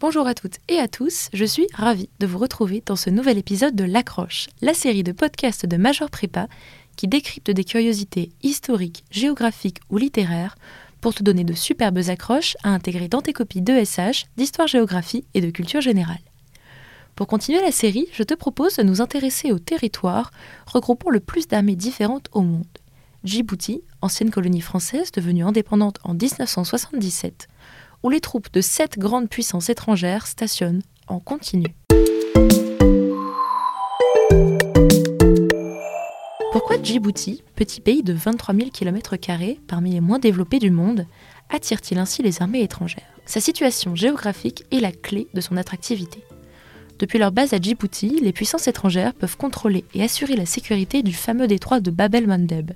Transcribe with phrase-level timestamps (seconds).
[0.00, 3.36] Bonjour à toutes et à tous, je suis ravie de vous retrouver dans ce nouvel
[3.36, 6.46] épisode de L'Accroche, la série de podcasts de Major Prépa
[6.94, 10.54] qui décrypte des curiosités historiques, géographiques ou littéraires
[11.00, 15.50] pour te donner de superbes accroches à intégrer dans tes copies d'ESH, d'histoire-géographie et de
[15.50, 16.22] culture générale.
[17.16, 20.30] Pour continuer la série, je te propose de nous intéresser au territoire
[20.66, 22.66] regroupant le plus d'armées différentes au monde.
[23.24, 27.48] Djibouti, ancienne colonie française devenue indépendante en 1977,
[28.02, 31.74] où les troupes de sept grandes puissances étrangères stationnent en continu.
[36.52, 39.16] Pourquoi Djibouti, petit pays de 23 000 km
[39.66, 41.06] parmi les moins développés du monde,
[41.50, 43.02] attire-t-il ainsi les armées étrangères?
[43.26, 46.24] Sa situation géographique est la clé de son attractivité.
[46.98, 51.12] Depuis leur base à Djibouti, les puissances étrangères peuvent contrôler et assurer la sécurité du
[51.12, 52.72] fameux détroit de Bab el-Mandeb,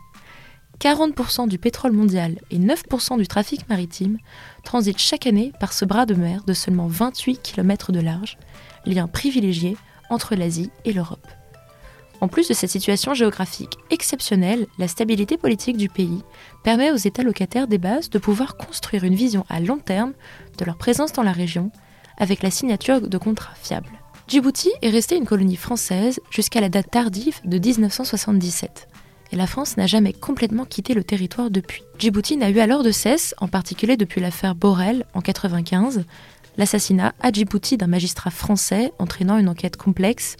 [0.82, 4.18] 40% du pétrole mondial et 9% du trafic maritime
[4.64, 8.36] transitent chaque année par ce bras de mer de seulement 28 km de large,
[8.84, 9.76] lien privilégié
[10.10, 11.28] entre l'Asie et l'Europe.
[12.20, 16.24] En plus de cette situation géographique exceptionnelle, la stabilité politique du pays
[16.64, 20.14] permet aux États locataires des bases de pouvoir construire une vision à long terme
[20.58, 21.70] de leur présence dans la région
[22.18, 24.00] avec la signature de contrats fiables.
[24.26, 28.88] Djibouti est resté une colonie française jusqu'à la date tardive de 1977
[29.32, 31.82] et la France n'a jamais complètement quitté le territoire depuis.
[31.98, 36.04] Djibouti n'a eu alors de cesse, en particulier depuis l'affaire Borel en 1995,
[36.58, 40.36] l'assassinat à Djibouti d'un magistrat français entraînant une enquête complexe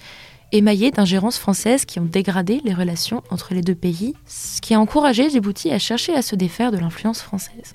[0.53, 4.81] émaillée d'ingérences françaises qui ont dégradé les relations entre les deux pays, ce qui a
[4.81, 7.75] encouragé Djibouti à chercher à se défaire de l'influence française.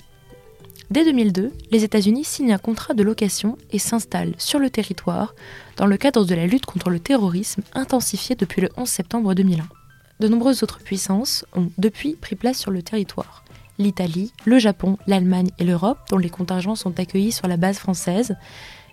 [0.90, 5.34] Dès 2002, les États-Unis signent un contrat de location et s'installent sur le territoire
[5.76, 9.68] dans le cadre de la lutte contre le terrorisme intensifiée depuis le 11 septembre 2001
[10.20, 13.44] de nombreuses autres puissances ont depuis pris place sur le territoire.
[13.78, 18.36] L'Italie, le Japon, l'Allemagne et l'Europe, dont les contingents sont accueillis sur la base française,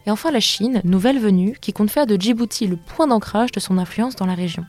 [0.06, 3.60] et enfin la Chine, nouvelle venue, qui compte faire de Djibouti le point d'ancrage de
[3.60, 4.66] son influence dans la région.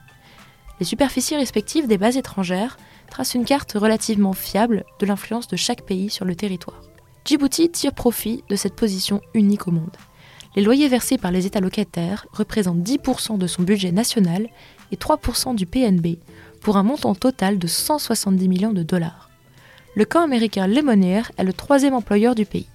[0.80, 2.78] Les superficies respectives des bases étrangères
[3.10, 6.80] tracent une carte relativement fiable de l'influence de chaque pays sur le territoire.
[7.24, 9.96] Djibouti tire profit de cette position unique au monde.
[10.54, 14.48] Les loyers versés par les États locataires représentent 10% de son budget national
[14.90, 16.16] et 3% du PNB,
[16.60, 19.30] pour un montant total de 170 millions de dollars.
[19.94, 22.68] Le camp américain Lemonnier est le troisième employeur du pays.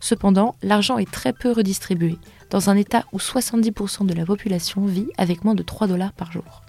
[0.00, 2.18] Cependant, l'argent est très peu redistribué,
[2.50, 6.32] dans un état où 70% de la population vit avec moins de 3 dollars par
[6.32, 6.62] jour.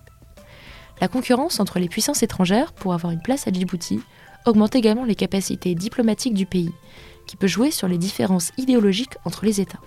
[1.02, 4.00] La concurrence entre les puissances étrangères pour avoir une place à Djibouti
[4.46, 6.72] augmente également les capacités diplomatiques du pays,
[7.28, 9.82] qui peut jouer sur les différences idéologiques entre les États.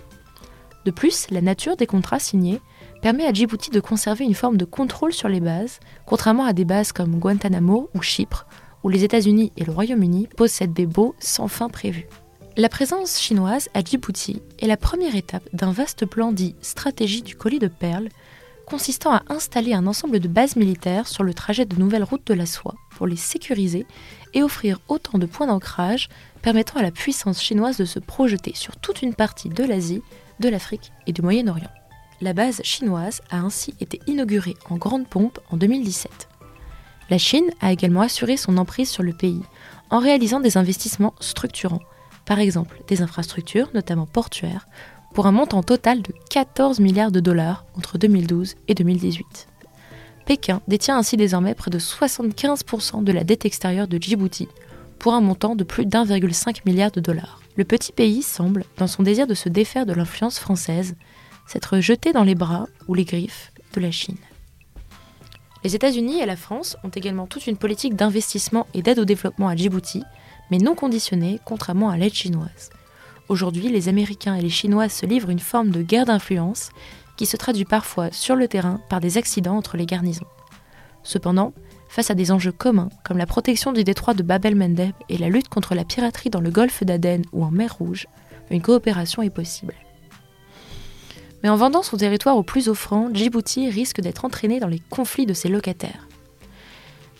[0.85, 2.61] De plus, la nature des contrats signés
[3.01, 6.65] permet à Djibouti de conserver une forme de contrôle sur les bases, contrairement à des
[6.65, 8.45] bases comme Guantanamo ou Chypre,
[8.83, 12.07] où les États-Unis et le Royaume-Uni possèdent des baux sans fin prévus.
[12.57, 17.35] La présence chinoise à Djibouti est la première étape d'un vaste plan dit stratégie du
[17.35, 18.09] colis de perles,
[18.65, 22.33] consistant à installer un ensemble de bases militaires sur le trajet de nouvelles routes de
[22.33, 23.85] la soie pour les sécuriser
[24.33, 26.09] et offrir autant de points d'ancrage
[26.41, 30.03] permettant à la puissance chinoise de se projeter sur toute une partie de l'Asie,
[30.39, 31.71] de l'Afrique et du Moyen-Orient
[32.21, 36.27] la base chinoise a ainsi été inaugurée en grande pompe en 2017.
[37.09, 39.41] La Chine a également assuré son emprise sur le pays
[39.89, 41.81] en réalisant des investissements structurants,
[42.25, 44.67] par exemple des infrastructures, notamment portuaires,
[45.13, 49.47] pour un montant total de 14 milliards de dollars entre 2012 et 2018.
[50.25, 54.47] Pékin détient ainsi désormais près de 75% de la dette extérieure de Djibouti,
[54.99, 57.41] pour un montant de plus d'1,5 milliard de dollars.
[57.55, 60.95] Le petit pays semble, dans son désir de se défaire de l'influence française,
[61.49, 64.17] s'être jeté dans les bras ou les griffes de la Chine.
[65.63, 69.47] Les États-Unis et la France ont également toute une politique d'investissement et d'aide au développement
[69.47, 70.03] à Djibouti,
[70.51, 72.69] mais non conditionnée, contrairement à l'aide chinoise.
[73.29, 76.69] Aujourd'hui, les Américains et les Chinois se livrent une forme de guerre d'influence
[77.17, 80.27] qui se traduit parfois sur le terrain par des accidents entre les garnisons.
[81.01, 81.53] Cependant,
[81.89, 85.29] face à des enjeux communs comme la protection du détroit de Bab el-Mandeb et la
[85.29, 88.07] lutte contre la piraterie dans le golfe d'Aden ou en mer Rouge,
[88.51, 89.73] une coopération est possible.
[91.43, 95.25] Mais en vendant son territoire au plus offrant, Djibouti risque d'être entraîné dans les conflits
[95.25, 96.07] de ses locataires.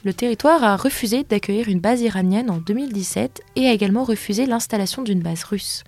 [0.04, 5.01] Le territoire a refusé d'accueillir une base iranienne en 2017 et a également refusé l'installation
[5.01, 5.83] d'une base russe.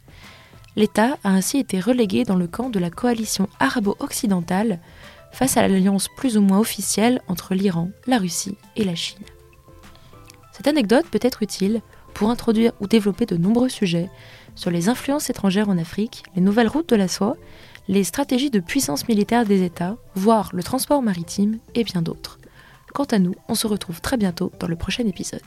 [0.76, 4.80] L'État a ainsi été relégué dans le camp de la coalition arabo-occidentale
[5.32, 9.24] face à l'alliance plus ou moins officielle entre l'Iran, la Russie et la Chine.
[10.52, 11.82] Cette anecdote peut être utile
[12.14, 14.10] pour introduire ou développer de nombreux sujets
[14.56, 17.38] sur les influences étrangères en Afrique, les nouvelles routes de la soie
[17.88, 22.40] les stratégies de puissance militaire des États, voire le transport maritime et bien d'autres.
[22.94, 25.42] Quant à nous, on se retrouve très bientôt dans le prochain épisode.